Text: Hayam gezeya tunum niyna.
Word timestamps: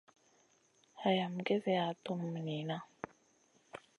Hayam 1.01 1.33
gezeya 1.47 1.87
tunum 2.03 2.35
niyna. 2.45 2.77